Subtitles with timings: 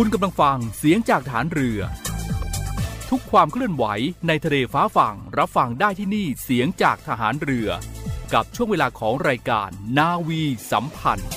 [0.00, 1.80] คุณกำลังฟังเสียงจากฐานเรือ
[3.10, 3.84] ทุกความเคลื่อนไหว
[4.28, 7.68] ในทะเลฟ้าฝั่งรับฟังได้ที่นี่เสียงจากทหารเรือ
[8.34, 11.30] กับช่วงเวลาของรายการนาวีสัมพันธ์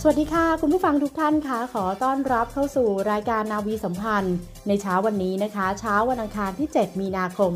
[0.00, 4.36] สวัสดีค่ะ คุณผู้ฟังทุกท่านค่ะขอต้อนรับเข้าสู่รายการนาวีสัมพันธ์
[4.68, 7.50] ในเช้าวันนี้นะคะ เช้าวันอังคารที่ 7 มีนาคม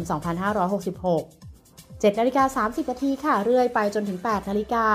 [0.78, 4.86] 2566 7นาฬิกา30นาทีค่ะเรื่อยไปจนถึง 8นาฬิกา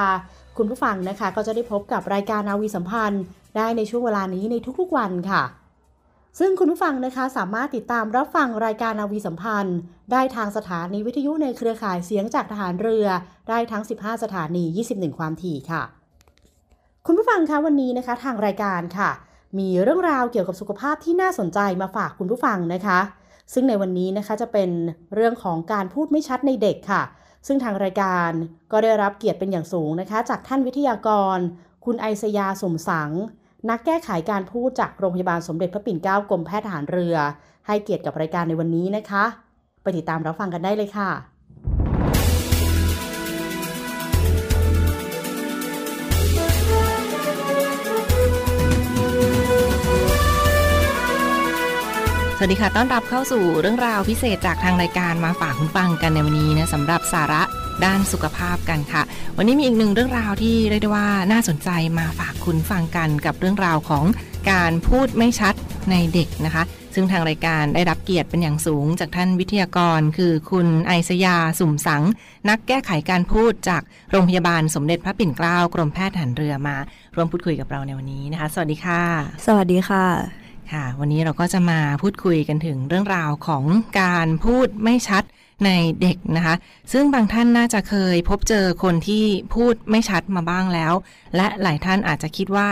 [0.62, 3.24] คุณผู้ฟังนะคะ ก็จะได้พบกับรายการนาวีสัมพันธ์
[3.58, 5.44] ได้ในช่วงเวลานี้ในทุกๆวันค่ะ
[6.40, 9.78] ซึ่งคุณผู้ฟังนะคะสามารถติดตามรับฟังรายการนาวีสัมพันธ์
[10.12, 13.08] ได้ทางสถานีวิทยุในเครือข่ายเสียงจากทหารเรือ
[13.50, 15.82] ได้ทั้ง 15 สถานี 21 ความถี่ค่ะ
[17.06, 19.10] คุณผู้ฟังคะวันนี้นะคะ ทางรายการค่ะ
[19.60, 23.00] มีเรื่องราวเกี่ยวกับสุขภาพที่น่าสนใจมาฝากคุณผู้ฟังนะคะ
[23.54, 24.70] ซึ่งในวันนี้นะคะจะเป็น
[25.16, 27.04] เรื่องของการพูดไม่ชัดในเด็กค่ะ
[27.48, 28.32] ซึ่งทางรายการ
[28.72, 31.38] ก็ได้รับเกียรติเป็นอย่างสูงนะคะ จากท่านวิทยากร
[31.86, 33.12] คุณไอศยาสมสัง
[33.70, 37.16] นักแก้ไขการพูดจากโรงพยาบาลสมเด็จพระปิ่นเกล้ากรมแพทย์ทหารเรือ
[37.68, 39.26] ให้เกียรติกับรายการในวันนี้นะคะ
[39.82, 41.39] ไปติดตามรับฟังกันได้เลยค่ะ
[52.42, 57.42] สวัสดีค่ะ ต้อนรับเข้าสู่เรื่องราวพิเศษจากทางรายการมาฝากคุณฟังกันในวันนี้นะสำหรับสาระ
[57.86, 59.02] ด้านสุขภาพกันค่ะ
[59.38, 61.70] วันนี้มีอีกหนึ่งเรื่องราวที่เรียกได้ว่าน่าสนใจ
[62.00, 64.06] มาฝากคุณฟังกันกับเรื่องราวของ
[64.52, 65.54] การพูดไม่ชัด
[65.92, 66.64] ในเด็กนะคะ
[66.96, 72.04] ซึ่งทางรายการได้รับเกียรติเป็นอย่างสูงจากท่านวิทยากร คือคุณไอศยาสุ่มสัง
[72.50, 76.76] นักแก้ไขการพูดจากโรงพยาบาลสมเด็จพระปิ่นเกล้ากรมแพทย์ทหารเรือมา
[77.16, 79.02] ร่วมพูดคุยกับเราในวันนี้นะคะ สวัสดีค่ะ
[79.46, 83.64] สวัสดีค่ะ ค่ะ วันนี้เราก็จะมาพูดคุยกันถึงเรื่องราวของ
[84.02, 85.24] การพูดไม่ชัด
[85.66, 85.70] ใน
[86.02, 86.56] เด็กนะคะ
[86.92, 89.26] ซึ่งบางท่านน่าจะเคยพบเจอคนที่
[89.56, 90.94] พูดไม่ชัดมาบ้างแล้ว
[91.36, 92.70] และหลายท่านอาจจะคิดว่า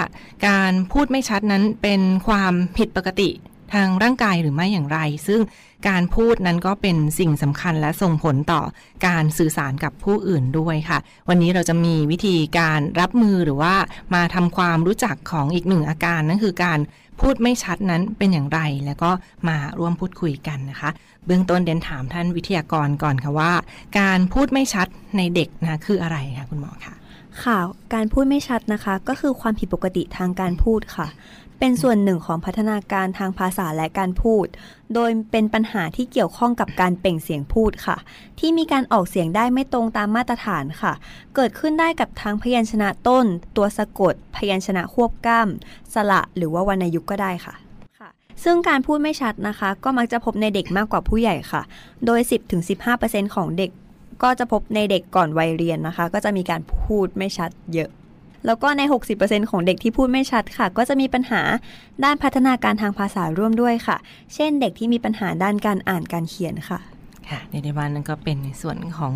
[0.47, 3.29] การพูดไม่ชัดนั้นเป็นความผิดปกติ
[3.73, 5.41] ทางร่างกายหรือไม่อย่างไร ซึ่ง
[5.89, 8.61] การพูดนั้นก็เป็นสิ่งสำคัญและส่งผลต่อ
[9.07, 10.97] การสื่อสารกับผู้อื่นด้วยค่ะ
[11.29, 13.75] วันนี้เราจะมีวิธีการรับมือหรือว่า
[14.15, 16.79] มาทำความรู้จักของอีกหนึ่งอาการนั่นคือการ
[17.21, 19.11] พูดไม่ชัดนั้นเป็นอย่างไร แล้วก็
[19.47, 20.89] มาร่วมพูดคุยกันนะคะ
[21.25, 23.51] เบื้องต้นเดนถามท่านวิทยากรก่อนค่ะว่า
[23.99, 26.95] การพูดไม่ชัดในเด็กนะคืออะไรคะคุณหมอคะ
[27.43, 27.57] ค่ะ
[27.93, 31.07] การพูดไม่ชัดนะคะ ก็คือความผิดปกติทางการพูดค่ะ
[31.59, 34.45] เป็นส่วนหนึ่งของพัฒนาการทางภาษาและการพูด
[34.93, 37.97] โดยเป็นปัญหาที่เกี่ยวข้องกับการเปล่งเสียงพูดค่ะ
[38.39, 40.93] ที่มีการออกเสียงได้ไม่ตรงตามมาตรฐานค่ะ
[41.35, 43.25] เกิดขึ้นได้กับทั้งพยัญชนะต้น
[43.57, 47.55] ตัวสะกด พยัญชนะควบกล้ำสระหรือว่าวรรณยุกต์ก็ได้ค่ะ
[48.43, 51.61] ซึ่งการพูดไม่ชัดนะคะ ก็มักจะพบในเด็กมากกว่าผู้ใหญ่ค่ะ
[52.05, 52.19] โดย
[52.77, 53.71] 10-15%ของเด็ก
[54.23, 57.89] ก็จะพบในเด็กก่อนวัยเรียนนะคะ ก็จะมีการพูดไม่ชัดเยอะ
[58.47, 58.81] แล้วก็ใน
[59.17, 61.41] 60%ของเด็กที่พูดไม่ชัดค่ะ ก็จะมีปัญหา
[62.03, 63.97] ด้านพัฒนาการทางภาษาร่วมด้วยค่ะ
[64.33, 66.79] เช่นเด็กที่มีปัญหาด้านการอ่านการเขียนค่ะ
[67.29, 69.15] ค่ะในในบ้านนั้นก็เป็นในส่วนของ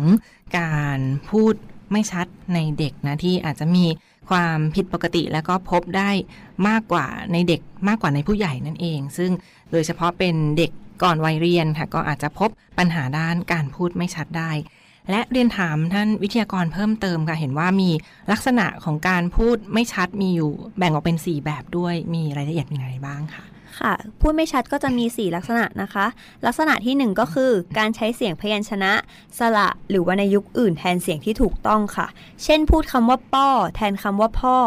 [0.58, 0.98] การ
[1.30, 1.54] พูด
[1.92, 3.84] ไม่ชัดในเด็กนะที่อาจจะมี
[4.30, 6.10] ความผิดปกติแล้วก็พบได้
[6.68, 9.30] มากกว่าในเด็กมากกว่าในผู้ใหญ่นั่นเอง ซึ่ง
[9.70, 10.70] โดยเฉพาะเป็นเด็ก
[11.02, 14.50] ก่อนวัยเรียนค่ะก็อาจจะพบปัญหาด้านการพูดไม่ชัดได้
[15.10, 17.90] และเรียนถามท่านวิทยากรเพิ่มเติมค่ะ เห็นว่ามี
[18.32, 23.44] ลักษณะของการพูดไม่ชัดมีอยู่ แบ่งออกเป็น 4 แบบด้วยมีรายละเอียดยังไงบ้างค่ะ
[23.80, 26.06] ค่ะพูดไม่ชัดก็จะมี 4 ลักษณะนะคะ
[26.46, 28.92] ลักษณะที่ 1 ก็คือการใช้เสียงพยัญชนะ
[29.38, 32.06] สระหรือวรรณยุกต์อื่นแทนเสียงที่ถูกต้องค่ะ
[32.44, 34.58] เช่น พูดคำว่าป้อ แทนคำว่าพ่อ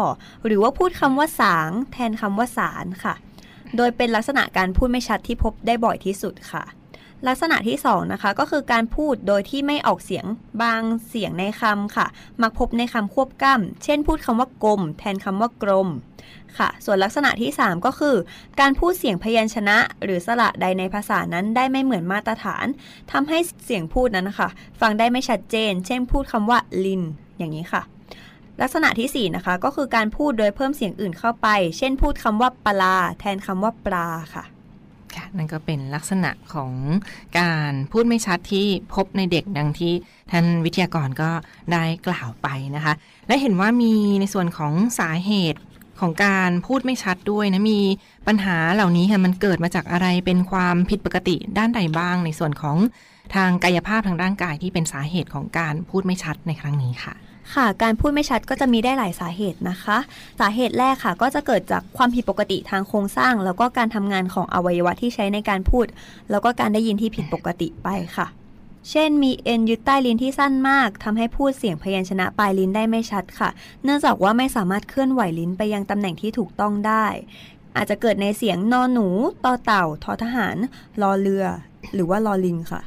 [0.46, 3.14] หรือว่าพูดคำว่าสาง แทนคำว่าสารค่ะ
[3.76, 6.64] โดยเป็นลักษณะการพูดไม่ชัดที่พบได้บ่อยที่สุดค่ะ
[7.26, 10.26] ลักษณะที่2นะคะก็คือการพูดโดยที่ไม่ออกเสียง
[10.62, 12.06] บางเสียงในคำค่ะ
[12.42, 15.88] มักพบในคำควบกล้ำเช่นพูดคำว่ากลม แทนคำว่ากรม
[16.58, 18.16] ค่ะ ส่วนลักษณะที่ 3 ก็คือ
[18.60, 22.66] การพูดเสียงพยัญชนะ หรือสระใดในภาษานั้นได้ไม่เหมือนมาตรฐาน
[23.12, 24.48] ทำให้เสียงพูดนั้นนะคะ
[24.80, 27.02] ฟังได้ไม่ชัดเจน เช่นพูดคำว่าลิน
[27.38, 27.82] อย่างนี้ค่ะ
[28.60, 31.48] ลักษณะที่ 4 นะคะ ก็คือการพูดโดยเพิ่มเสียงอื่นเข้าไป
[31.78, 34.44] เช่นพูดคำว่าปลา แทนคำว่าปลาค่ะ
[35.38, 36.72] นั่นก็เป็นลักษณะของ
[37.38, 39.92] การพูดไม่ชัดที่พบในเด็กดังที่
[40.30, 41.30] ท่านวิทยากรก็
[41.72, 42.94] ได้กล่าวไปนะคะ
[43.28, 45.60] และเห็นว่ามีในส่วนของสาเหตุ
[46.00, 47.80] ของการพูดไม่ชัดด้วยนะมี
[48.26, 52.76] ปัญหาเหล่านี้ค่ะมันเกิดมาจากอะไรเป็นความผิดปกติด้านใดบ้าง ในส่วนของ
[53.34, 57.14] ทางกายภาพทางร่างกายที่เป็นสาเหตุของการพูดไม่ชัดในครั้งนี้ค่ะ
[57.54, 59.98] ค่ะ การพูดไม่ชัดก็จะมีได้หลายสาเหตุนะคะ
[60.40, 65.86] สาเหตุแรกค่ะ ก็จะเกิดจากความผิดปกติทางโครงสร้าง แล้วก็การทำงานของอวัยวะที่ใช้ในการพูด
[66.30, 68.26] แล้วก็การได้ยินที่ผิดปกติไปค่ะ
[68.90, 73.48] เช่นมีเอ็นยึดใต้ลิ้นที่สั้นมากทำให้พูดเสียงพยัญชนะปลายลิ้นได้ไม่ชัดค่ะ
[73.84, 77.06] เนื่องจากว่าไม่สามารถเคลื่อนไหวลิ้นไปยังตำแหน่งที่ถูกต้องได้
[77.76, 79.08] อาจจะเกิดในเสียงนอหนู
[79.44, 80.56] ต่อเต่าทอทหาร
[81.02, 81.44] รอเรือ
[81.94, 82.82] หรือว่าลอลิงค่ะ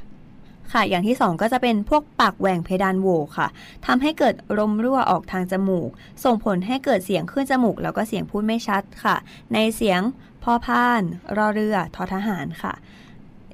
[0.74, 3.08] ค่ะ อย่างที่ 2 ก็จะเป็นพวกปากแหว่งเพดานโหว
[3.38, 3.48] ค่ะ
[3.86, 5.90] ทำให้เกิดลมรั่วออกทางจมูก
[6.24, 9.16] ส่งผลให้เกิดเสียงขึ้นจมูก แล้วก็เสียงพูดไม่ชัดค่ะ
[9.54, 10.02] ในเสียง
[10.44, 11.02] พ่อพาน
[11.38, 12.74] รอเรือทอทหารค่ะ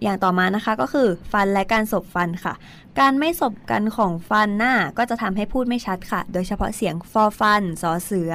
[0.04, 2.54] อย่างต่อมานะคะก็คือฟันและการสบฟันค่ะ
[3.00, 8.34] การไม่สบกันของฟันหน้าก็จะทำให้พูดไม่ชัดค่ะ โดยเฉพาะเสียงฟอฟันสอเสือ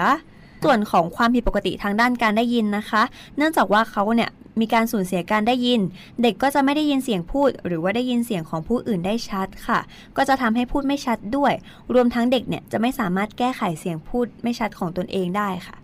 [0.65, 3.03] ส่วนของความผิดปกติทางด้านการได้ยินนะคะ
[3.37, 4.31] เนื่องจากว่าเขาเนี่ย
[4.61, 5.81] มีการสูญเสียการได้ยิน
[6.23, 9.81] เด็กก็จะไม่ได้ยินเสียงพูด หรือว่าได้ยินเสียงของผู้อื่นได้ชัดค่ะ
[10.17, 11.53] ก็จะทำให้พูดไม่ชัดด้วย
[11.95, 15.77] รวมทั้งเด็กเนี่ยจะไม่สามารถแก้ไขเสียงพูดไม่ชัดของตนเองได้ค่ะ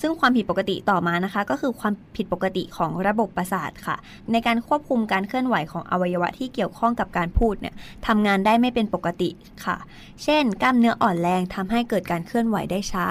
[0.00, 3.96] ซึ่งความผิดปกติต่อมานะคะ ก็คือความผิดปกติของระบบประสาทค่ะ
[4.32, 7.74] ในการควบคุมการเคลื่อนไหวของอวัยวะที่เกี่ยวข้องกับการพูดเนี่ย
[8.06, 9.30] ทำงานได้ไม่เป็นปกติ
[9.64, 9.76] ค่ะ
[10.24, 13.06] เช่น กล้ามเนื้ออ่อนแรงทำให้เกิดการเคลื่อนไหวได้ช้า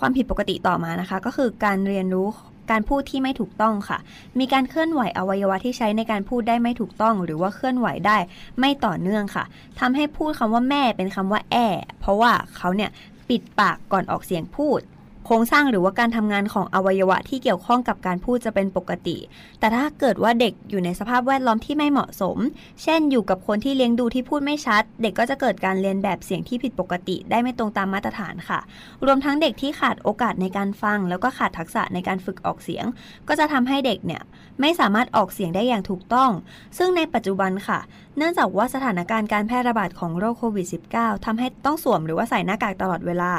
[0.00, 2.28] ความผิดปกติต่อมานะคะ ก็คือการเรียนรู้
[2.70, 3.98] การพูดที่ไม่ถูกต้องค่ะ
[4.38, 8.18] มีการเคลื่อนไหวอวัยวะที่ใช้ในการพูดได้ไม่ถูกต้อง หรือว่าเคลื่อนไหวได้
[8.60, 9.44] ไม่ต่อเนื่องค่ะ
[9.80, 11.56] ทำให้พูดคำว่าแม่เป็นคำว่าแอ
[12.00, 12.90] เพราะว่าเขาเนี่ย
[13.28, 14.80] ปิดปากก่อนออกเสียงพูด
[15.26, 19.16] โครงสร้างหรือว่าการทำงานของอวัยวะที่เกี่ยวข้องกับการพูดจะเป็นปกติ
[19.60, 22.36] แต่ถ้าเกิดว่าเด็กอยู่ในสภาพแวดล้อมที่ไม่เหมาะสม
[22.82, 28.60] เช่น อยู่กับคนที่เลี้ยงดูที่พูดไม่ชัด เด็กก็จะเกิดการเรียนแบบเสียงที่ผิดปกติ ได้ไม่ตรงตามมาตรฐานค่ะ
[29.06, 32.84] รวมทั้งเด็กที่ขาดโอกาสในการฟัง แล้วก็ขาดทักษะในการฝึกออกเสียง
[33.28, 34.22] ก็จะทำให้เด็กเนี่ย
[34.60, 36.30] ไม่สามารถออกเสียงได้อย่างถูกต้อง
[36.78, 37.78] ซึ่งในปัจจุบันค่ะ
[38.16, 40.66] เนื่องจากว่าสถานการณ์การแพร่ระบาดของโรคโควิด
[40.96, 43.32] -19 ทำให้ต้องสวมหรือว่าใส่หน้ากากตลอดเวลา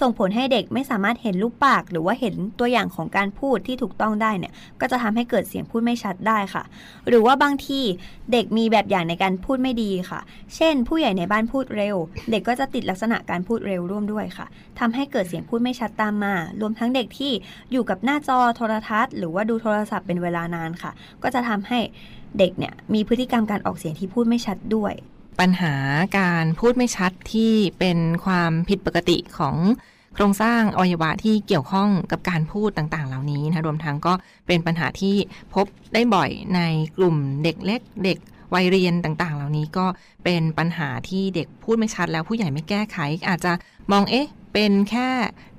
[0.00, 6.62] ส่งผลให้เด็กไม่สามารถเห็นรูปปาก หรือว่าเห็นตัวอย่างของการพูดที่ถูกต้องได้เนี่ยก็จะทำให้เกิดเสียงพูดไม่ชัดได้ค่ะ
[7.08, 7.80] หรือว่าบางที
[8.32, 10.20] เด็กมีแบบอย่างในการพูดไม่ดีค่ะ
[10.56, 11.96] เช่น ผู้ใหญ่ในบ้านพูดเร็ว
[12.30, 14.46] เด็กก็จะติดลักษณะการพูดเร็วร่วมด้วยค่ะ
[14.78, 17.32] ทำให้เกิดเสียงพูดไม่ชัดตามมา รวมทั้งเด็กที่
[17.72, 20.90] อยู่กับหน้าจอโทรทัศน์ หรือว่าดูโทรศัพท์เป็นเวลานานค่ะ
[21.22, 21.80] ก็จะทำให้
[22.38, 24.92] เด็กเนี่ยมีพฤติกรรมการออกเสียงที่พูดไม่ชัดด้วย
[25.40, 25.74] ปัญหา
[26.18, 29.56] การพูดไม่ชัดที่เป็นความผิดปกติของ
[30.14, 34.12] โครงสร้างอวัยวะที่เกี่ยวข้องกับการพูดต่างๆ เหล่านี้นะรวมทั้งก็
[34.46, 35.14] เป็นปัญหาที่
[35.54, 36.60] พบได้บ่อยใน
[36.96, 38.18] กลุ่มเด็กเล็กเด็ก
[38.54, 39.86] วัยเรียนต่างๆ เหล่านี้ก็
[40.24, 43.52] เป็นปัญหาที่เด็กพูดไม่ชัดแล้วผู้ใหญ่ไม่แก้ไข อาจจะ
[43.92, 45.08] มองเอ๊ะเป็นแค่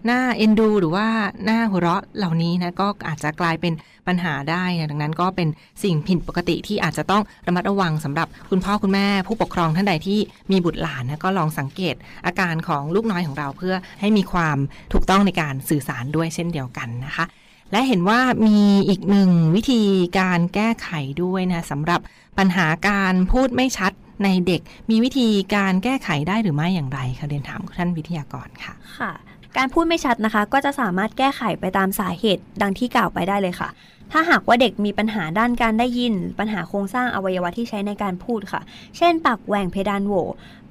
[0.06, 1.08] หน้าเอ็นดู หรือว่า
[1.46, 3.74] หน้าหัวเราะเหล่านี้นะก็อาจจะกลายเป็น
[4.08, 5.48] ปัญหาได้นะดังนั้นก็เป็น
[5.84, 10.20] สิ่งผิดปกติที่อาจจะต้องระมัดระวังสำหรับคุณพ่อคุณแม่ ผู้ปกครองท่านใดที่
[10.52, 11.96] มีบุตรหลานนะก็ลองสังเกต
[12.26, 14.58] อาการของลูกน้อยของเราเพื่อให้มีความ
[14.94, 17.26] ถูกต้องในการสื่อสารด้วยเช่นเดียวกันนะคะ
[17.72, 18.60] และเห็นว่ามี
[18.90, 19.82] อีกหนึ่งวิธี
[20.20, 20.90] การแก้ไข
[21.24, 22.00] ด้วยนะสำหรับ
[22.38, 23.92] ปัญหาการพูดไม่ชัด
[24.24, 29.12] ในเด็กมีวิธีการแก้ไขได้หรือไม่อย่างไรคะเรียนถามท่านวิทยากรค่ะค่ะ
[29.58, 33.70] การพูดไม่ชัดนะคะ ก็จะสามารถแก้ไขไปตามสาเหตุดังที่กล่าวไปได้เลยค่ะ
[34.12, 38.62] ถ้าหากว่าเด็กมีปัญหาด้านการได้ยิน ปัญหาโครงสร้างอวัยวะที่ใช้ในการพูดค่ะ
[38.98, 40.14] เช่น ปากแหว่งเพดานโหว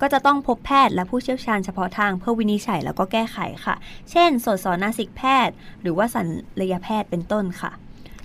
[0.00, 3.74] ก็จะต้องพบแพทย์และผู้เชี่ยวชาญเฉพาะทางเพื่อวินิจฉัยแล้วก็แก้ไขค่ะ
[4.10, 6.22] เช่นสดสอนาสิกแพทย์ หรือว่าศั
[6.60, 7.70] ลยแพทย์เป็นต้นค่ะ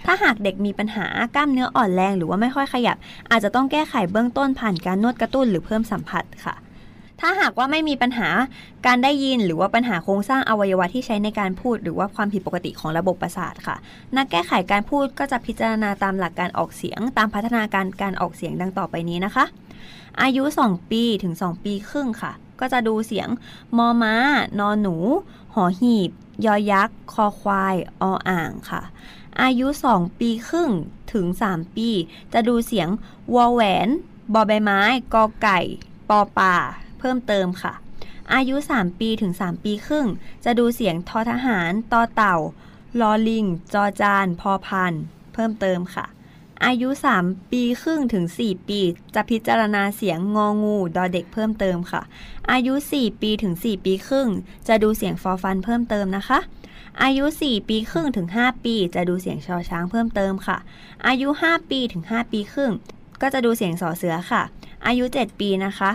[0.06, 2.98] ถ้าหากเด็กมีปัญหากล้ามเนื้ออ่อนแรงหรือว่าไม่ค่อยขยับ
[3.32, 6.56] อาจจะต้องแก้ไขเบื้องต้นผ่านการนวดกระตุ้นหรือเพิ่มสัมผัสค่ะ
[7.22, 8.30] ถ้าหากว่าไม่มีปัญหา
[8.86, 13.76] การได้ยินหรือว่าปัญหาโครงสร้างอวัยวะที่ใช้ในการพูด หรือว่าความผิดปกติของระบบประสาทค่ะ
[14.16, 19.46] นักแก้ไขการพูดก็จะพิจารณาตามหลักการออกเสียง ตามพัฒนาการการออกเสียงดังต่อไปนี้นะคะ
[20.22, 23.28] อายุ 2 ปีถึง 2 ปีครึ่งค่ะ ก็จะดูเสียง
[23.78, 24.16] มอม้า
[24.60, 24.96] นอนหนู
[25.54, 26.12] หอหีบ
[26.46, 28.82] ยอยักษ์ คอควาย ออ่างค่ะ
[29.42, 30.72] อายุ 2 ปีครึ่ง
[31.13, 31.90] ถึง 3 ปี
[32.34, 32.90] จะดูเสียง
[33.36, 33.88] วอแหวน
[34.34, 34.82] บอใบไม้
[35.13, 35.60] กอไก่
[36.10, 36.56] ปอป่า
[37.00, 37.74] เพิ่มเติมค่ะ
[38.34, 40.08] อายุ 3 ปีถึง 3 ปีครึ่ง
[40.44, 42.36] จะดูเสียงทอทหารตอเต่า
[43.00, 44.94] ลอลิง จอจาน พอพัน
[45.34, 46.06] เพิ่มเติมค่ะ
[46.66, 46.90] อายุ
[47.22, 48.80] 3 ปีครึ่งถึง 4 ปี
[49.16, 52.02] จะพิจารณาเสียงงองู ดอเด็กเพิ่มเติมค่ะ
[52.52, 54.28] อายุ 4 ปีถึง 4 ปีครึ่ง
[54.68, 56.40] จะดูเสียงฟอฟันเพิ่มเติมนะคะ
[57.02, 60.58] อายุ 4 ปีครึ่งถึง 5 ปี จะดูเสียงชอช้างเพิ่มเติมค่ะ
[61.08, 62.72] อายุ 5 ปีถึง 5 ปีครึ่ง
[63.22, 64.42] ก็จะดูเสียงสอเสือค่ะ
[64.88, 65.92] อายุ 7 ปีนะคะ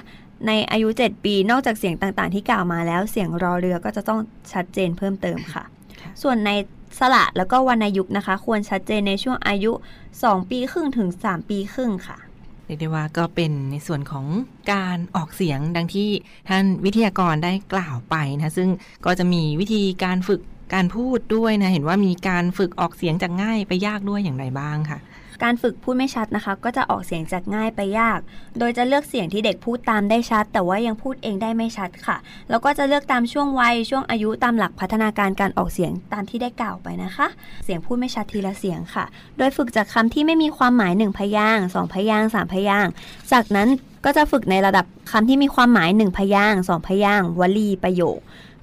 [0.47, 4.21] ในอายุ 7 ปีนอกจากเสียงต่างๆ ที่กล่าวมาแล้วเสียงรอเรือก็จะต้อง
[4.53, 5.65] ชัดเจนเพิ่มเติมค่ะ
[6.01, 6.51] ค่ะส่วนใน
[6.99, 9.73] สระแล้วก็วรรณยุกต์นะคะ ควรชัดเจนในช่วงอายุ
[10.13, 12.19] 2 ปีครึ่งถึง 3 ปีครึ่งค่ะ
[12.67, 14.27] เรียกได้ว่าก็เป็นในส่วนของ
[14.73, 16.09] การออกเสียงดังที่
[16.49, 18.69] ท่านวิทยากรได้กล่าวไปนะ ซึ่ง
[19.05, 20.41] ก็จะมีวิธีการฝึก
[20.75, 25.01] การพูดด้วยนะ เห็นว่ามีการฝึกออกเสียงจากง่ายไปยากด้วยอย่างไรบ้างค่ะ
[25.45, 28.19] การฝึกพูดไม่ชัดนะคะ ก็จะออกเสียงจากง่ายไปยาก
[28.59, 32.17] โดยจะเลือกเสียงที่เด็กพูดตามได้ชัด แต่ว่ายังพูดเองได้ไม่ชัดค่ะ
[32.51, 37.27] แล้วก็จะเลือกตามช่วงวัยช่วงอายุตามหลักพัฒนาการการออกเสียงตามที่ได้กล่าวไปนะคะ
[37.65, 39.05] เสียงพูดไม่ชัดทีละเสียงค่ะ
[39.39, 42.91] โดยฝึกจากคำที่ไม่มีความหมายหนึ่งพยางค์สองพยางค์สามพยางค์
[43.33, 43.69] จากนั้น
[44.05, 48.19] ก็จะฝึกในระดับคำที่มีความหมายหนึ่งพยางค์สองพยางค์วลีประโยค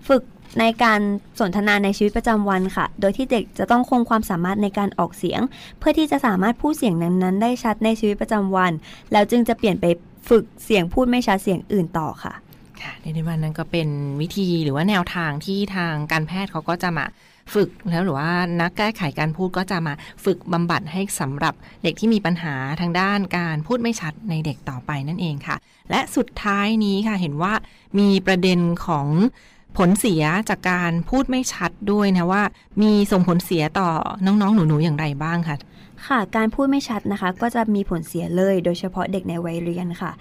[0.08, 0.24] ฝึก
[0.60, 1.00] ในการ
[1.40, 5.42] สนทนาในชีวิตประจำวันค่ะ โดยที่เด็กจะต้องคงความสามารถในการออกเสียง
[5.80, 8.72] เพื่อที่จะสามารถพูดเสียงนั้นๆ ได้ชัดในชีวิตประจำวัน
[9.12, 9.86] แล้วจึงจะเปลี่ยนไป
[10.30, 12.34] ฝึกเสียงพูดไม่ชัดเสียงอื่นต่อค่ะ
[12.82, 13.88] ค่ะในในวันนั้นก็เป็น
[14.22, 17.06] วิธีหรือว่าแนวทางที่ทางการแพทย์เขาก็จะมา
[17.54, 19.94] ฝึกแล้วหรือว่านักแก้ไขการพูดก็จะมา
[20.26, 25.56] ฝึกบำบัดให้สำหรับเด็กที่มีปัญหาทางด้านการพูดไม่ชัดในเด็กต่อไปนั่นเองค่ะ
[25.92, 27.54] และสุดท้ายนี้ค่ะเห็นว่า
[28.00, 29.08] มีประเด็นของ
[29.78, 32.44] ผลเสียจากการพูดไม่ชัดด้วยนะว่า
[32.82, 33.90] มีส่งผลเสียต่อ
[34.26, 35.58] น้องๆ หนูๆ อย่างไรบ้างค่ะ
[36.08, 40.12] ค่ะ การพูดไม่ชัดนะคะ ก็จะมีผลเสียเลย โดยเฉพาะเด็กในวัยเรียนค่ะ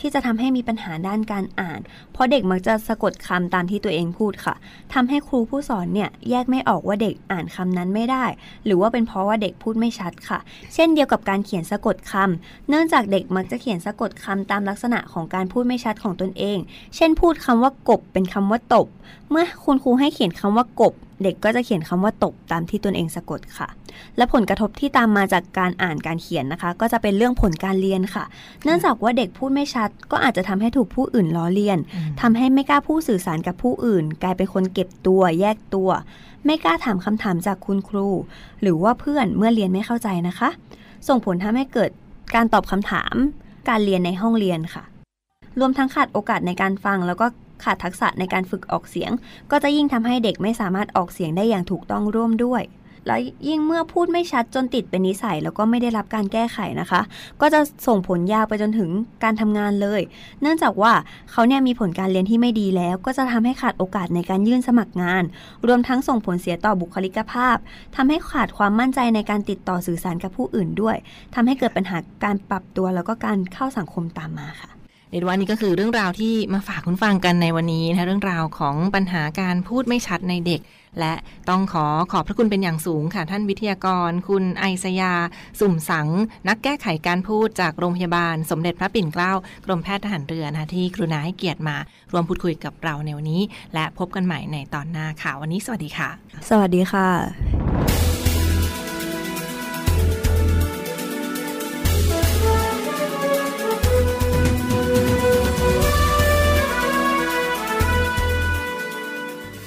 [0.00, 1.80] ที่จะทำให้มีปัญหาด้านการอ่าน
[2.12, 4.54] เพราะเด็กมักจะสะกดคำตามที่ตัวเองพูดค่ะ
[4.94, 8.24] ทำให้ครูผู้สอนเนี่ยแยกไม่ออกว่าเด็กอ่านคำนั้นไม่ได้
[8.64, 10.38] หรือว่าเป็นเพราะว่าเด็กพูดไม่ชัดค่ะ
[10.74, 16.58] เช่นเดียวกับการเขียนสะกดคำเนื่องจากเด็กมักจะเขียนสะกดคำตามลักษณะของการพูดไม่ชัดของตนเอง
[16.96, 18.86] เช่น พูดคำว่ากบเป็นคำว่าตบ
[19.30, 23.68] เมื่อคุณครูให้เขียนคำว่ากบ เด็กก็จะเขียนคำว่าตบตามที่ตนเองสะกดค่ะ
[24.16, 28.24] และผลกระทบที่ตามมาจากการอ่านการเขียนนะคะ ก็จะเป็นเรื่องผลการเรียนค่ะ
[28.64, 31.78] เนื่องจากว่าเด็กพูดไม่ชัด ก็อาจจะทำให้ถูกผู้อื่นล้อเลียน
[32.20, 35.90] ทำให้ไม่กล้าพูดสื่อสารกับผู้อื่น กลายเป็นคนเก็บตัวแยกตัว
[36.44, 38.08] ไม่กล้าถามคำถามจากคุณครู
[38.62, 40.48] หรือว่าเพื่อนเมื่อเรียนไม่เข้าใจนะคะ
[41.08, 41.90] ส่งผลทำให้เกิด
[42.34, 43.14] การตอบคำถาม
[43.68, 44.84] การเรียนในห้องเรียนค่ะ
[45.58, 47.26] รวมทั้งขาดโอกาสในการฟังแล้วก็
[47.64, 49.10] ขาดทักษะในการฝึกออกเสียง
[49.50, 52.62] ก็จะยิ่งทำให้เด็กไม่สามารถออกเสียงได้อย่างถูกต้องร่วมด้วย
[53.06, 57.00] แล้วยิ่งเมื่อพูดไม่ชัดจนติดเป็นนิสัย แล้วก็ไม่ได้รับการแก้ไขนะคะ
[57.40, 58.90] ก็จะส่งผลยาวไปจนถึง
[59.24, 60.00] การทำงานเลย
[60.42, 60.92] เนื่องจากว่า
[61.30, 65.24] เขาเนี่ยมีผลการเรียนที่ไม่ดีแล้ว ก็จะทำให้ขาดโอกาสในการยื่นสมัครงาน
[65.66, 67.56] รวมทั้งส่งผลเสียต่อบุคลิกภาพ
[67.96, 70.96] ทำให้ขาดความมั่นใจในการติดต่อสื่อสารกับผู้อื่นด้วย
[71.34, 74.79] ทำให้เกิดปัญหาการปรับตัวแล้วก็การเข้าสังคมตามมาค่ะ
[75.10, 80.60] เรียกว่านี่ก็คือเรื่องราวที่มาฝากคุณฟังกันในวันนี้นะเรื่องราวของปัญหาการพูดไม่ชัดในเด็ก
[81.00, 81.14] และ
[81.48, 85.14] ต้องขอขอบพระคุณเป็นอย่างสูงค่ะท่านวิทยากร คุณไอสยา
[85.60, 86.08] สุ่มสัง
[86.48, 89.32] นักแก้ไขการพูดจากโรงพยาบาล สมเด็จพระปิ่นเกล้า
[89.66, 91.76] กรมแพทย์ทหารเรือนะคะที่กรุณาให้เกียรติมา
[92.12, 93.42] รวมพูดคุยกับเราในวันนี้
[93.74, 96.10] และพบกันใหม่ในตอนหน้าค่ะวันนี้สวัสดีค่ะ
[96.50, 98.19] สวัสดีค่ะ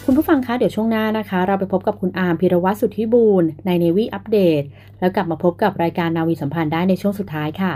[0.08, 4.62] คุณผู้ฟังคะเดี๋ยวช่วงหน้านะคะ เราไปพบกับคุณอาร์มพิรวัตรสุทธิบูรณ์ในเนวี่อัปเดต
[5.00, 7.74] แล้วกลับมาพบกับรายการนาวีสัมพันธ์ได้ในช่วงสุดท้ายค่ะ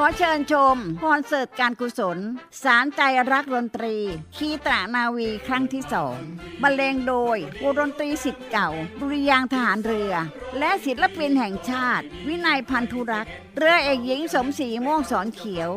[0.00, 2.18] ขอเชิญชมคอนเสิร์ตการกุศล
[2.62, 3.00] สารใจ
[3.32, 3.96] รักดนตรี
[4.36, 6.16] คีตรานาวีครั้งที่สอง
[6.62, 10.12] บรรเลงโดยวงดนตรีสิทธิ์เก่าดุริยางทหารเรือ
[10.58, 15.70] และศิลปินแห่งชาติ วินัยพันธุรักษ์ เรือเอกหญิงสมศรีม่วงสอนเขียว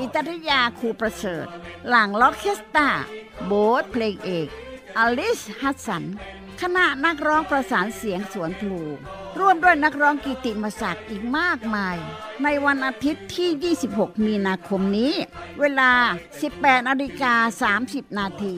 [0.00, 1.46] อิตริยาครูประเสริฐ
[1.88, 2.90] หลังล็อกเคสตา
[3.46, 4.48] โบสเพลงเอก
[4.98, 6.04] อลิสฮัสสัน
[6.62, 8.82] คณะนักร้องประสานเสียงสวนพลู
[9.38, 11.96] ร่วมด้วยนักร้องกิตติมศักดิ์อีกมากมาย
[12.44, 15.12] ในวันอาทิตย์ที่ 26 มีนาคมนี้
[15.60, 15.92] เวลา
[16.40, 18.56] 18นาฬิกา30 นาที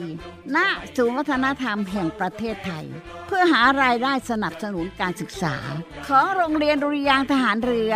[0.55, 0.57] ณ
[0.95, 2.85] ศูนย์วัฒนธรรมแห่งประเทศไทย
[3.27, 5.55] เพื่อหารายได้สนับสนุนการศึกษา
[6.07, 7.93] ของโรงเรียนดุริยางค์ทหารเรือ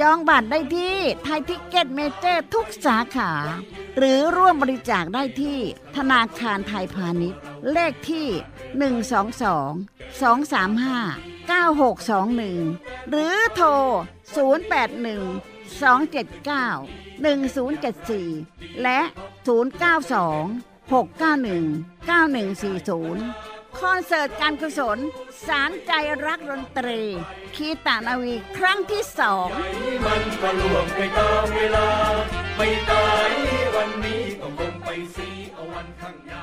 [0.00, 3.32] จองบัตรได้ที่ไทยทิคเก็ตเมเจอร์ทุกสาขา
[3.98, 5.58] หรือร่วมบริจาคได้ที่
[5.96, 7.40] ธนาคารไทยพาณิชย์
[7.72, 8.28] เลขที่
[8.80, 8.80] 122
[10.20, 13.68] 235 9621 หรือโทร
[14.34, 19.00] 081 279 1074 และ
[19.46, 24.98] 092 691 9140 คอนเสิร์ตการกุศล
[25.46, 25.92] สารใจ
[26.26, 27.00] รักดนตรี
[27.56, 29.48] คีตานาวีครั้งที่สอง
[30.06, 31.88] มันก็ล่วงไปตามเวลา
[32.56, 33.30] ไม่ตาย
[33.74, 36.42] วันนี้ก็คงไปสีเอาวันข้างหน้า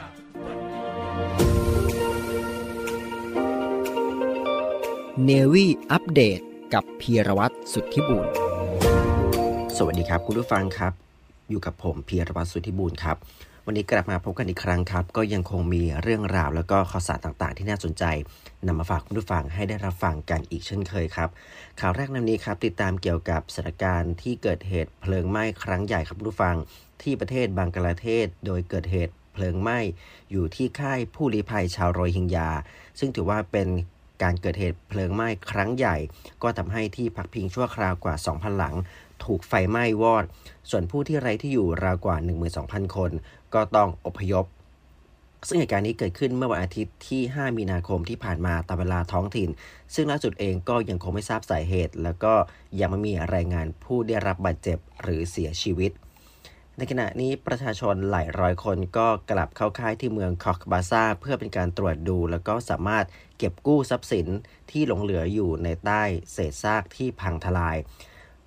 [5.25, 6.39] เนวี่อัปเดต
[6.73, 8.27] กับพีรวัตรสุทธิบุญ
[9.77, 10.93] สวัสดีครับคุณผู้ฟังครับ
[11.49, 13.17] อยู่กับผมพีรวัตรสุทธิบุญครับ
[13.65, 18.03] วันนี้กลับมาพบกันอีกครั้งครับ ก็ยังคงมีเรื่องราวแล้วก็ข่าวสารต่างๆ ที่น่าสนใจ
[18.67, 21.29] นำมาฝากคุณผู้ฟังให้ได้รับฟังกันอีกเช่นเคยครับ
[21.79, 26.55] ข่าวแรกในนี้ครับ ติดตามเกี่ยวกับสถานการณ์ที่เกิดเหตุเพลิงไหม้ครั้งใหญ่ครับคุณผู้ฟัง
[27.01, 29.79] ที่ประเทศบังกลาเทศ โดยเกิดเหตุเพลิงไหม้
[30.31, 32.49] อยู่ที่ค่ายผู้ลี้ภัยชาวโรฮิงญา
[32.99, 33.69] ซึ่งถือว่าเป็น
[34.23, 35.97] การเกิดเหตุเพลิงไหม้ครั้งใหญ่
[36.43, 38.75] ก็ทำให้ที่พักพิงชั่วคราวกว่า 2,000 หลัง
[39.23, 40.25] ถูกไฟไหม้วอด
[40.69, 42.17] ส่วนผู้ที่ไร้ที่อยู่ราวกว่า
[42.55, 43.11] 12,000 คน
[43.53, 44.45] ก็ต้องอพยพ
[45.47, 49.49] ซึ่งเหตุการณ์นี้เกิดขึ้นเมื่อวันอาทิตย์ที่ 5 มีนาคมที่ผ่านมาตามเวลาท้องถิ่น
[49.95, 52.33] ซึ่งล่าสุดเองก็ยังคงไม่ทราบสาเหตุ แล้วก็
[52.79, 55.91] ยังไม่มีรายงานผู้ได้รับบาดเจ็บหรือเสียชีวิต
[56.77, 63.05] ในขณะนี้ประชาชนหลายร้อยคนก็กลับเข้าค่ายที่เมืองคอกบาซาเพื่อเป็นการตรวจดู แล้วก็สามารถ
[63.37, 64.27] เก็บกู้ทรัพย์สิน
[64.71, 67.77] ที่หลงเหลืออยู่ในใต้เศษซากที่พังทลาย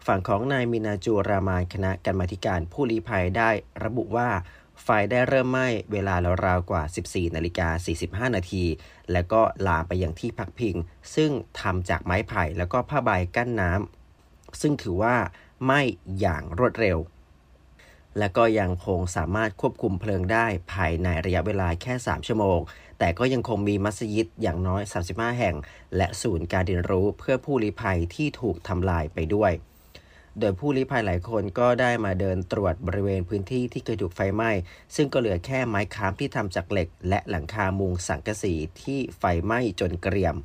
[0.07, 3.51] ฝั่งของนายมินาจูรามานคณะกรรมาธิการผู้ลี้ภัยได้
[3.85, 4.29] ระบุว่า
[4.83, 6.15] ไฟได้เริ่มไหม้เวลา
[6.47, 7.69] ราวๆกว่า 14 นาฬิกา
[8.29, 8.65] 45 นาที
[9.13, 10.77] แล้วก็ลามไปยังที่พักพิง
[11.15, 15.17] ซึ่งทำจากไม้ไผ่แล้วก็ผ้าใบกั้นน้ำซึ่งถือว่า
[15.65, 15.81] ไหม้
[16.21, 16.99] อย่างรวดเร็ว
[18.19, 22.61] และก็ยังคงสามารถควบคุมเพลิงได้ภายในระยะเวลาแค่ 3 ชั่วโมง
[22.99, 25.57] แต่ก็ยังคงมีมัสยิดอย่างน้อย 35 แห่ง
[25.97, 29.53] และศูนย์การเรียนรู้เพื่อผู้ลี้ภัยที่ถูกทำลายไปด้วย
[30.41, 34.51] โดยผู้ลี้ภัยหลายคนก็ได้มาเดินตรวจบริเวณพื้นที่ที่เคยถูกไฟไหม้
[34.97, 40.37] ซึ่งก็เหลือแค่ไม้ค้ำที่ทำจากเหล็ก และหลังคามุงสังกะสีที่ไฟไหม้จนเกรียม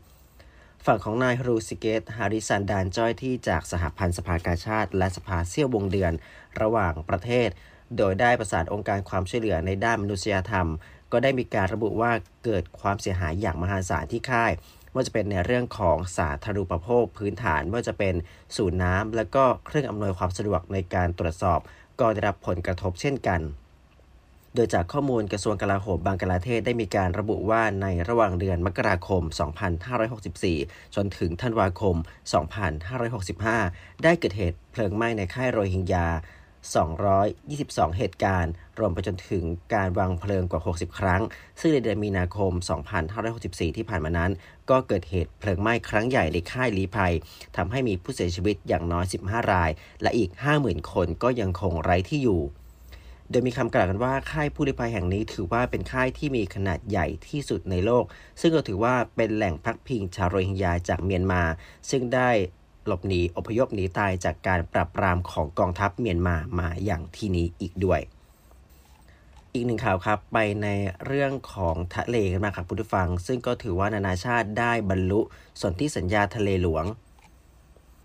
[0.85, 6.13] ฝั่งของนายฮรูซิเกตฮาริสันดานจ้อยที่จากสหพันธ์สภากาชาติและสภาเซี่ยววงเดือน
[6.61, 7.49] ระหว่างประเทศ
[7.97, 10.67] โดยได้ประสานองค์การความช่วยเหลือในด้านมนุษยธรรม
[11.11, 12.11] ก็ได้มีการระบุว่า
[12.45, 14.51] เกิดความเสียหายอย่างมหาศาลที่ค่าย
[14.89, 18.15] ไม่ว่าจะเป็นในเรื่องของสาธารณูปโภคพื้นฐานไม่ว่าจะเป็น
[18.55, 21.59] ศูนน้ำและก็เครื่องอำนวยความสะดวกในการตรวจสอบ
[21.99, 23.41] ก็ได้รับผลกระทบเช่นกัน
[24.55, 29.23] โดยจากข้อมูลกระทรวงกลาโหมบางกลาเทศได้มีการระบุว่าในระหว่างเดือนมกราคม
[30.09, 31.95] 2564 จนถึงธันวาคม
[33.19, 36.07] 2565 ได้เกิดเหตุเพลิงไหม้ในค่ายโรฮิงญา
[36.77, 41.21] 222 เหตุการณ์ รวมไปจนถึงการวางเพลิงกว่า 60 ครั้ง
[41.59, 42.51] ซึ่งในเดือนมีนาคม
[43.15, 44.31] 2564 ที่ผ่านมานั้น
[44.69, 47.13] ก็เกิดเหตุเพลิงไหม้ครั้งใหญ่ในค่ายลีภัย
[47.57, 50.29] ทำให้มีผู้เสียชีวิตอย่างน้อย 15 ราย และอีก
[50.61, 52.41] 50,000 คนก็ยังคงไร้ที่อยู่
[53.29, 58.03] โดยมีคำกล่าวกันว่าค่ายผู้ลี้ภัยแห่งนี้ถือว่าเป็นค่ายที่มีขนาดใหญ่ที่สุดในโลก
[58.41, 61.41] ซึ่งก็ถือว่าเป็นแหล่งพักพิงชาวโรฮิงญาจากเมียนมา
[61.89, 62.29] ซึ่งได้
[62.85, 68.01] หลบหนีอพยพหนีตายจากการปราบปรามของกองทัพเมียนมามาอย่างที่นี้อีกด้วย
[69.53, 70.67] อีกหนึ่งข่าวครับไปใน
[71.05, 75.21] เรื่องของทะเลกันมาครับผู้ฟัง ซึ่งก็ถือว่านานาชาติได้บรรลุ
[75.61, 76.85] สนธิสัญญาทะเลหลวง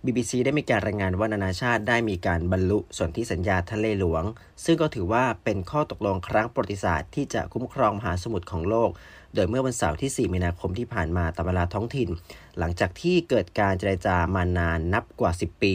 [0.06, 4.24] BBC ได้มีการรายงานว่านานาชาติได้มีการบรรลุส่วนธิสัญญาทะเลหลวง
[4.64, 8.90] ซึ่งก็ถือว่าเป็นข้อตกลงครั้งประวัติศาสตร์ที่จะคุ้มครองมหาสมุทรของโลก
[9.34, 12.08] โดยเมื่อวันเสาร์ที่ 4 มีนาคมที่ผ่านมาตามเวลาท้องถิ่น
[12.58, 15.74] หลังจากที่เกิดการเจรจามานานนับกว่า 10 ปี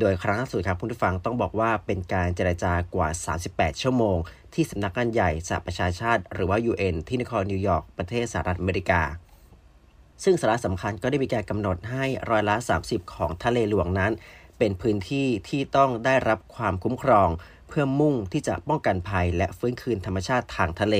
[0.00, 3.08] โดยครั้งล่าสุดครับผู้ฟังต้องบอกว่าเป็นการเจรจากว่า
[3.44, 4.18] 38 ชั่วโมง
[4.54, 9.02] ที่สำนักงานใหญ่สหประชาชาติ หรือว่า UN ที่นครนิวยอร์กประเทศสหรัฐอเมริกา
[10.24, 14.12] ซึ่งสาระสำคัญก็ได้มีการกำหนดให้ร้อยละ 30 ของทะเลหลวงนั้น
[14.58, 17.28] เป็นพื้นที่ที่ต้องได้รับความคุ้มครอง
[17.68, 20.96] เพื่อมุ่งที่จะป้องกันภัย และฟื้นคืนธรรมชาติทางทะเล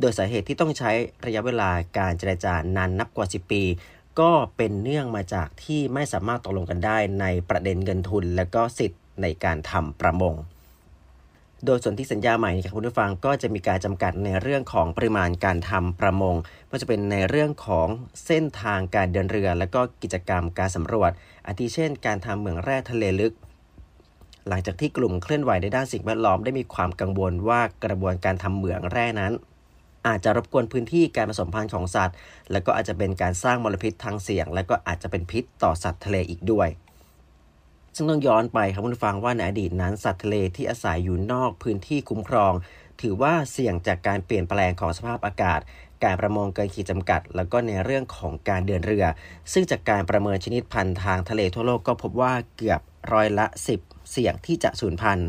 [0.00, 0.90] โดยสาเหตุที่ต้องใช้
[1.26, 3.62] ระยะเวลาการเจรจานานนับกว่า 10 ปี
[4.20, 10.34] ก็เป็นเนื่องมาจากที่ไม่สามารถตกลงกันได้ในประเด็นเงินทุน และก็สิทธิ์ในการทำประมง
[11.64, 16.34] โดยส่วนที่สัญญาใหม่ครับคุณผู้ฟังก็จะมีการจำกัดในเรื่องของปริมาณการทำประมง
[16.74, 17.88] ไม่ว่าจะเป็นในเรื่องของ
[18.26, 21.10] เส้นทางการเดินเรือ และก็กิจกรรมการสำรวจ
[21.46, 23.34] อาทิเช่น การทำเหมืองแร่ทะเลลึก
[24.48, 29.32] หลังจากที่กลุ่มเคลื่อนไหวในด้านสิ่งแวดล้อมได้มีความกังวลว่ากระบวนการทำเหมืองแร่นั้น
[30.06, 32.16] อาจจะรบกวนพื้นที่การผสมพันธุ์ของสัตว์
[32.52, 36.68] และก็อาจจะเป็นการสร้างมลพิษทางเสียง และก็อาจจะเป็นพิษต่อสัตว์ทะเลอีกด้วย
[37.96, 42.52] ซึ่งต้องย้อนไปครับคุณผู้ฟังว่าในอดีตนั้นสัตว์ทะเลที่อาศัยอยู่นอกพื้นที่คุ้มครอง
[43.02, 45.60] ถือว่าเสี่ยงจากการเปลี่ยนแปลงของสภาพอากาศ
[46.04, 49.04] การประมงเกินขีดจำกัด แล้วก็ในเรื่องของการเดินเรือ
[49.52, 52.80] ซึ่งจากการประเมินชนิดพันธุ์ทางทะเลทั่วโลกก็พบว่าเกือบ
[53.12, 53.46] ร้อยละ
[53.78, 55.28] 10 เสี่ยงที่จะสูญพันธุ์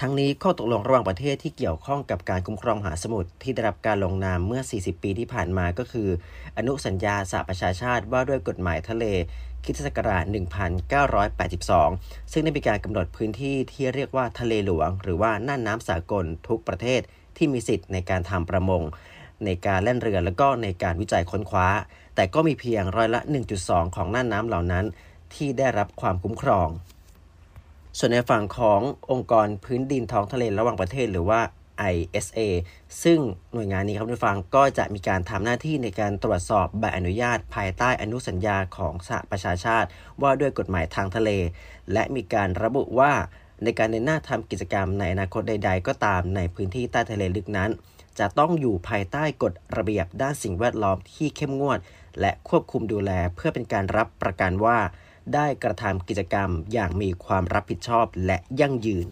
[0.00, 6.08] ทั้งนี้ข้อตกลงระหว่างประเทศที่เกี่ยวข้องกับการคุ้มครองมหาสมุทรที่ได้รับการลงนามเมื่อ 40 ปีที่ผ่านมาก็คือ
[6.58, 9.04] อนุสัญญาสหประชาชาติว่าด้วยกฎหมายทะเล
[9.64, 10.24] คริสตศักราช
[11.08, 17.00] 1982 ซึ่งได้มีการกำหนดพื้นที่ที่เรียกว่าทะเลหลวง หรือว่าน่านน้ำสากลทุกประเทศ
[17.36, 18.82] ที่มีสิทธิ์ในการทำประมง
[19.44, 21.68] ในการเล่นเรือและก็ในการวิจัยค้นคว้า
[22.14, 23.20] แต่ก็มีเพียงร้อยละ
[23.58, 24.84] 1.2 ของน่านน้ำเหล่านั้น
[25.34, 26.68] ที่ได้รับความคุ้มครอง
[27.98, 31.40] ส่วนในฝั่งขององค์กรพื้นดินท้องทะเลระหว่างประเทศหรือว่า
[31.94, 32.40] ISA
[33.02, 33.18] ซึ่ง
[33.52, 39.88] หน่วยงานนี้ครับผู้ฟังก็จะมีการทำหน้าที่ในการตรวจสอบใบอนุญาตภายใต้อนุสัญญาของสหประชาชาติ
[40.22, 41.30] ว่าด้วยกฎหมายทางทะเล
[41.92, 43.12] และมีการระบุว่า
[43.64, 47.70] ในการเดินหน้าทำกิจกรรมในอนาคตใด ๆ ก็ตามในพื้นที่ใต้ทะเลลึกนั้น
[48.18, 51.78] จะต้องอยู่ภายใต้กฎระเบียบด้านสิ่งแวดล้อมที่เข้มงวด
[52.20, 54.78] และควบคุมดูแลเพื่อเป็นการรับประกันว่า
[55.34, 59.06] ได้กระทำกิจกรรมอย่างมีความรับผิดชอบและยั่งยืน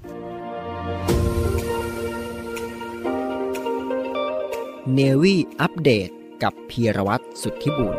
[4.94, 6.08] เนวีอัปเดต
[6.42, 7.96] กับพีรวัตรสุทธิบุญ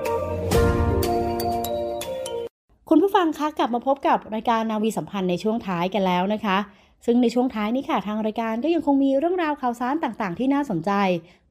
[2.89, 6.57] คุณผู้ฟังคะกลับมาพบกับรายการนาวีสัมพันธ์ในช่วงท้ายกันแล้วนะคะ
[7.05, 10.91] ซึ่งในช่วงท้ายนี้ค่ะ ทางรายการก็ยังคงมีเรื่องราวข่าวสารต่างๆ ที่น่าสนใจ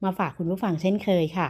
[0.03, 1.49] มาฝากคุณผู้ฟังเช่นเคยค่ะ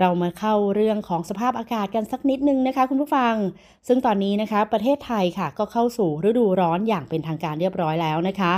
[0.00, 3.34] เรามาเข้าเรื่องของสภาพอากาศกันสักนิดนึงนะคะ คุณผู้ฟัง
[3.88, 8.54] ซึ่งตอนนี้นะคะ ประเทศไทยค่ะ ก็เข้าสู่ฤดูร้อนอย่างเป็นทางการเรียบร้อยแล้วนะคะ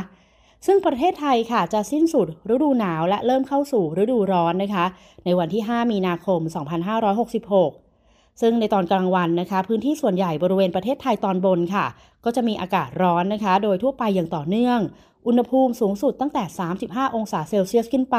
[0.66, 4.85] ซึ่งประเทศไทยค่ะจะสิ้นสุดฤดูหนาวและเริ่มเข้าสู่ฤดูร้อนนะคะ
[5.24, 6.40] ในวันที่ 5 มีนาคม
[6.94, 7.84] 2566
[8.40, 11.87] ซึ่งในตอนกลางวันนะคะ พื้นที่ส่วนใหญ่บริเวณประเทศไทยตอนบนค่ะ
[12.25, 14.79] ก็จะมีอากาศร้อนนะคะ โดยทั่วไปอย่างต่อเนื่อง
[15.27, 16.44] อุณหภูมิสูงสุดตั้งแต่
[16.81, 18.18] 35 องศาเซลเซียสขึ้นไป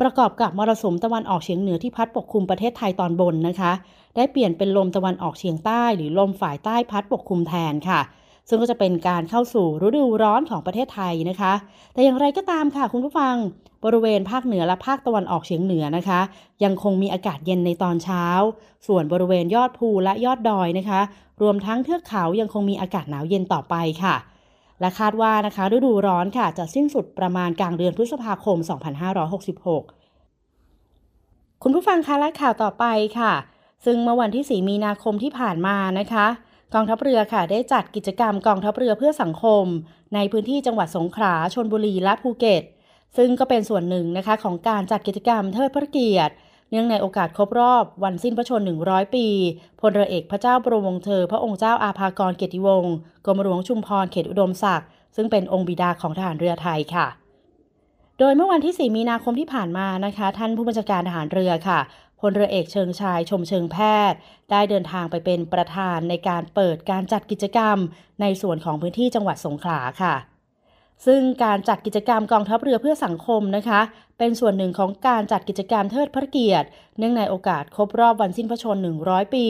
[0.00, 3.72] ประกอบกับมรสุมตะวันออกเฉียงเหนือที่พัดปกคลุมประเทศไทยตอนบนนะคะ
[4.16, 8.00] ได้เปลี่ยนเป็นลมตะวันออกเฉียงใต้ หรือลมฝ่ายใต้พัดปกคลุมแทนค่ะ
[8.50, 11.52] ซึ่งก็จะเป็นการเข้าสู่ฤดูร้อนของประเทศไทยนะคะ
[11.92, 13.34] แต่อย่างไรก็ตามค่ะคุณผู้ฟัง
[13.84, 16.20] บริเวณภาคเหนือและภาคตะวันออกเฉียงเหนือนะคะ
[16.64, 18.24] ยังคงมีอากาศเย็นในตอนเช้า
[18.86, 21.00] ส่วนบริเวณยอดภูและยอดดอยนะคะ
[21.42, 24.16] รวมทั้งเทือกเขายังคงมีอากาศหนาวเย็นต่อไปค่ะ
[24.80, 28.56] และคาดว่านะคะ ฤดูร้อนค่ะจะสิ้นสุดประมาณกลางเดือนพฤษภาคม
[29.90, 32.84] 2566คุณผู้ฟังคะและข่าวต่อไป
[33.18, 33.32] ค่ะ
[33.84, 36.26] ซึ่งเมื่อวันที่ 4 มีนาคมที่ผ่านมานะคะ
[36.74, 39.64] กองทัพเรือค่ะได้จัดกิจกรรมกองทัพเรือเพื่อสังคม
[40.14, 42.62] ในพื้นที่จังหวัดสงขลาชนบุรีและภูเก็ต
[43.16, 46.34] ซึ่งก็เป็นส่วนหนึ่งนะคะของการจัดกิจกรรมเทิดพระเกียรติ
[46.70, 49.26] เนื่องในโอกาสครบรอบวันสิ้นพระชนม์100 ปี
[49.80, 52.94] พลเรือเอกพระเจ้าบรมวงศ์เธอ พระองค์เจ้าอาภากรเกียรติวงศ์
[53.26, 57.06] กรมหลวงชุมพรเขตอุดมศักดิ์ซึ่งเป็นองค์บิดาของทหารเรือไทยค่ะ
[58.18, 61.78] โดยเมื่อวันที่ 4 มีนาคมที่ผ่านมานะคะ ท่านผู้บัญชาการทหารเรือค่ะ
[62.20, 63.76] พลเรือเอกเชิงชายชมเชิงแพ
[64.10, 64.18] ทย์
[64.50, 67.76] ได้เดินทางไปเป็นประธานในการเปิดการจัดกิจกรรม
[68.20, 70.14] ในส่วนของพื้นที่จังหวัดสงขลาค่ะ
[71.06, 73.80] ซึ่งการจัดกิจกรรมกองทัพเรือเพื่อสังคมนะคะ
[74.18, 79.46] เป็นส่วนหนึ่งของการจัดกิจกรรมเทิดพระเกียรติ เนื่องในโอกาสครบรอบวันสิ้นพระชนม์100 ปี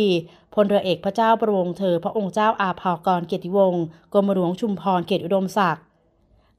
[0.55, 5.85] พลเรือเอกพระเจ้าบรมวงเธอ พระองค์เจ้าอาภากรเกียรติวงศ์กรมหลวงชุมพรเขตอุดมศักดิ์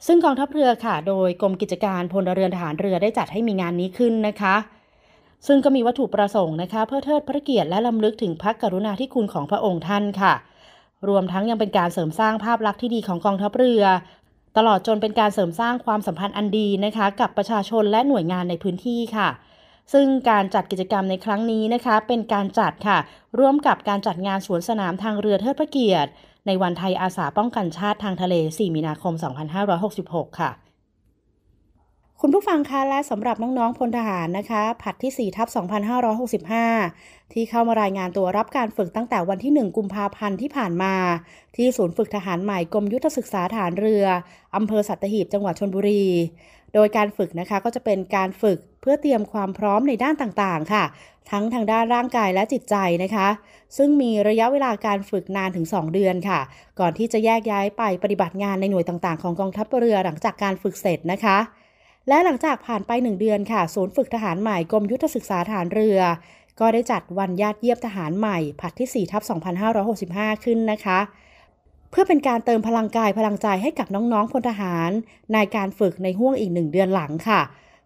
[0.07, 4.55] ซึ่งกองทัพเรือค่ะ โดยกรมกิจการพลเรือนทหารเรือได้จัดให้มีงานนี้ขึ้นนะคะ
[5.47, 10.33] ซึ่งก็มีวัตถุประสงค์นะคะเพื่อเทิดพระเกียรติและลำลึกถึงพระกรุณาธิคุณของพระองค์ท่านค่ะ
[11.07, 13.83] รวมทั้งยังเป็นการเสริมสร้างภาพลักษณ์ที่ดีของกองทัพเรือ
[14.57, 19.29] ตลอดจนเป็นการเสริมสร้างความสัมพันธ์อันดีนะคะ กับประชาชนและหน่วยงานในพื้นที่ค่ะ
[19.93, 22.97] ซึ่งการจัดกิจกรรมในครั้งนี้นะคะ เป็นการจัดค่ะ
[23.39, 26.09] ร่วมกับการจัดงานสวนสนามทางเรือเทิดพระเกียรติ
[26.47, 29.13] ในวันไทยอาสาป้องกันชาติทางทะเล 4 มีนาคม
[29.77, 30.49] 2566 ค่ะ
[32.23, 35.47] คุณผู้ฟังคะและสำหรับน้องๆพลทหารนะคะ ผัดที่ 4 ทับ
[36.35, 40.93] 2565 ที่เข้ามารายงานตัวรับการฝึกตั้งแต่วันที่ 1 กุมภาพันธ์ที่ผ่านมา
[41.55, 44.05] ที่ศูนย์ฝึกทหารใหม่กรมยุทธศึกษาฐานเรือ
[44.55, 46.05] อำเภอสัตหีบจังหวัดชนบุรี
[46.73, 50.83] โดยการฝึกนะคะก็จะเป็นการฝึกเพื่อเตรียมความพร้อมในด้านต่างๆ ค่ะ
[51.31, 53.27] ทั้งทางด้านร่างกายและจิตใจนะคะ
[53.77, 56.39] ซึ่งมีระยะเวลาการฝึกนานถึง 2 เดือนค่ะ
[56.79, 61.37] ก่อนที่จะแยกย้ายไปปฏิบัติงานในหน่วยต่างๆ ของกองทัพเรือหลังจากการฝึกเสร็จนะคะ
[62.07, 65.99] และหลังจากผ่านไปหนึ่งเดือนค่ะ ศูนย์ฝึกทหารใหม่กรมยุทธศึกษาฐานเรือ
[66.59, 69.23] ก็ได้จัดวันญาติเยียบทหารใหม่ ผัดที่ 4 ทับ
[69.83, 70.99] 2565 ขึ้นนะคะ
[71.91, 74.89] เพื่อเป็นการเติมพลังกายพลังใจให้กับน้องๆพลทหาร
[75.33, 77.41] ในการฝึกในห่วงอีกหนึ่งเดือนหลังค่ะ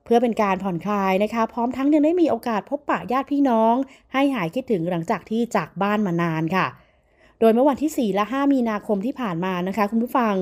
[0.06, 3.74] เพื่อเป็นการผ่อนคลายนะคะ พร้อมทั้งยังได้มีโอกาสพบปะญาติพี่น้อง
[4.14, 6.68] ให้หายคิดถึงหลังจากที่จากบ้านมานานค่ะ
[7.40, 10.36] โดยเมื่อวันที่ 4 และ 5 มีนาคมที่ผ่านมานะคะ คุณผู้ฟัง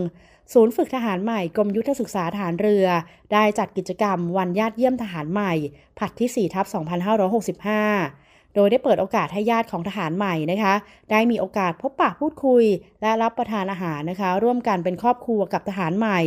[0.51, 2.85] ศูนย์ฝึกทหารใหม่กรมยุทธศึกษาฐานเรือ
[3.33, 5.53] ได้จัดกิจกรรมวันญาติเยี่ยมทหารใหม่
[5.99, 10.73] ผัดที่4ทับ2565 โดยได้เปิดโอกาสให้ญาติของทหารใหม่นะคะ
[11.11, 12.63] ได้มีโอกาสพบปะพูดคุย
[13.01, 16.19] และรับประทานอาหารนะคะ ร่วมกันเป็นครอบครัวกับทหารใหม่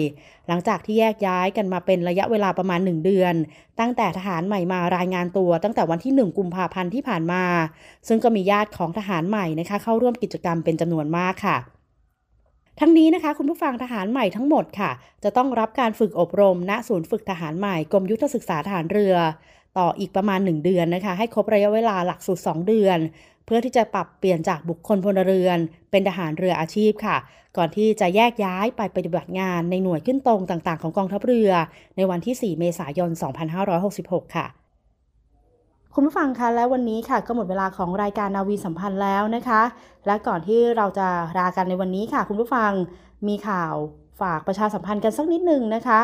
[0.49, 3.35] หลังจากที่แยกย้ายกันมาเป็นระยะเวลาประมาณ 1 เดือน
[3.81, 7.45] ตั้งแต่ทหารใหม่มารายงานตัวตั้งแต่วันที่ 1 กุมภาพันธ์ที่ผ่านมา
[8.09, 11.76] ซึ่งก็มีญาติของทหารใหม่นะคะ เข้าร่วมกิจกรรมเป็นจำนวนมากค่ะ
[12.81, 14.91] ทั้งนี้นะคะ คุณผู้ฟังทหารใหม่ทั้งหมดค่ะ
[15.25, 19.15] จะต้องรับการฝึกอบรมณศูนย์ฝึกทหารใหม่กรมยุทธศึกษาทหารเรือ
[19.79, 22.99] ต่ออีกประมาณ 1 เดือนนะคะ ให้ครบระยะเวลาหลักสูตร2เดือน
[23.47, 25.59] เพื่อที่จะปรับเปลี่ยนจากบุคคลพลเรือน
[25.91, 27.17] เป็นทหารเรืออาชีพค่ะ
[27.57, 31.51] ก่อนที่จะแยกย้ายไปปฏิบัติงานในหน่วยขึ้นตรงต่างๆ ของกองทัพเรือ
[31.97, 33.11] ในวันที่ 4 เมษายน
[33.73, 34.47] 2566 ค่ะ
[35.99, 39.63] คุณผู้ฟังคะและวันนี้ค่ะก็หมดเวลาของรายการนาวีสัมพันธ์แล้วนะคะ
[40.07, 42.71] และก่อนที่เราจะลากันในวันนี้ค่ะ คุณผู้ฟัง
[43.29, 43.75] มีข่าว
[44.21, 46.01] ฝากประชาสัมพันธ์กันสักนิดหนึ่งนะคะ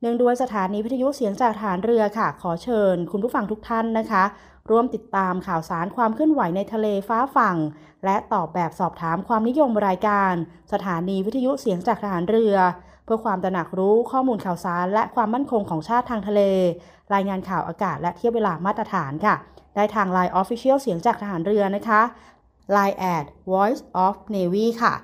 [0.00, 4.24] เนื่องด้วยสถานีวิทยุเสียงจากฐานเรือค่ะ ขอเชิญ คุณผู้ฟังทุกท่านนะคะ
[4.70, 7.56] ร่วมติดตามข่าวสารความเคลื่อนไหวในทะเลฟ้าฝั่ง
[8.04, 10.34] และตอบแบบสอบถามความนิยมรายการ
[10.72, 12.56] สถานีวิทยุเสียงจากฐานเรือ
[13.08, 16.40] พื่อความตระหนักรู้ข้อมูลข่าวสาร และความมั่นคงของชาติทางทะเล
[17.14, 19.34] รายงานข่าวอากาศและเทียบเวลามาตรฐานค่ะ
[19.74, 22.00] ได้ทาง Line Official เสียงจากทหารเรือนะคะ
[22.76, 24.94] Line at Voice of Navy ค่ะ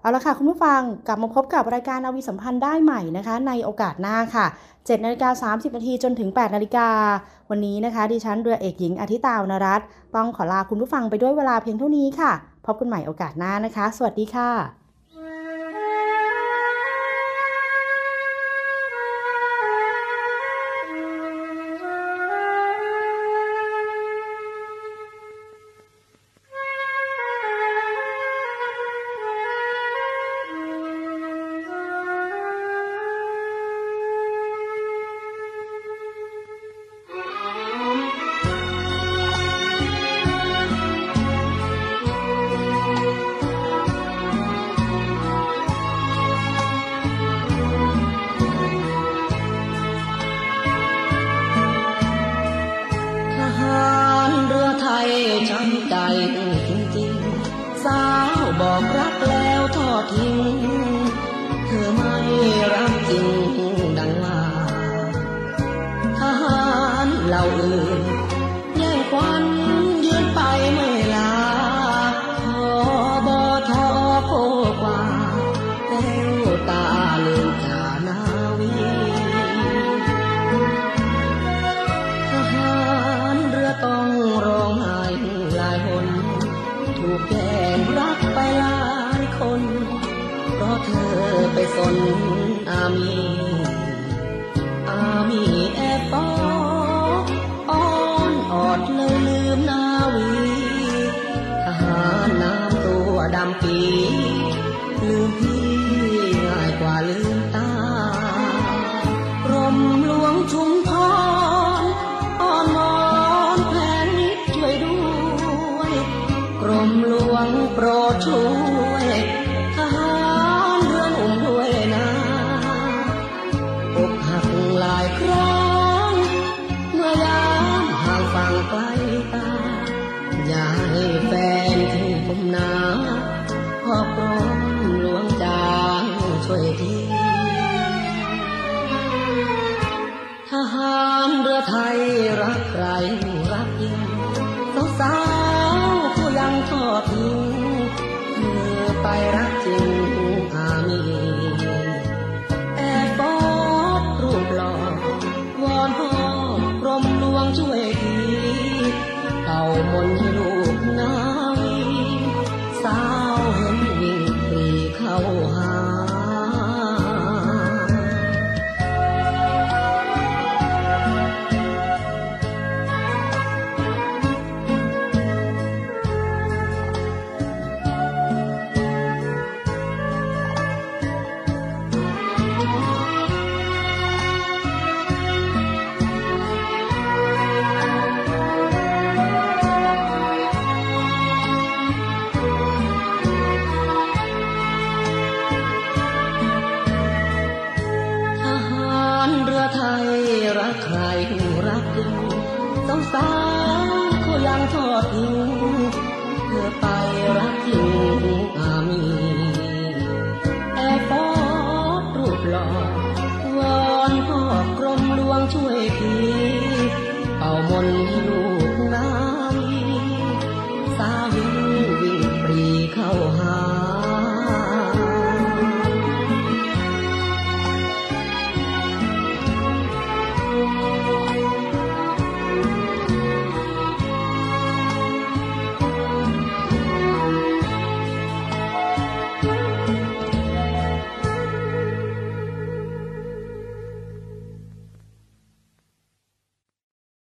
[0.00, 6.88] เอาละค่ะ คุณผู้ฟังกลับมาพบกับรายการนาวีสัมพันธ์ได้ใหม่นะคะ ในโอกาสหน้าค่ะ7นาฬิกา30นาทีจนถึง8นาฬิกา
[7.50, 9.80] วันนี้นะคะ ดิฉันเรือเอกหญิงอาทิตาวรรัต
[10.16, 12.32] ต้องขอลาคุณผู้ฟังไปด้วยเวลาเพียงเท่านี้ค่ะ
[12.66, 14.81] พบกันใหม่โอกาสหน้านะคะ สวัสดีค่ะ